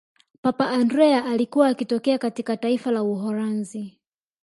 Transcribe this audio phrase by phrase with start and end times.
[0.41, 3.99] papa andrea alikuwa akitokea katika taifa la uholanzi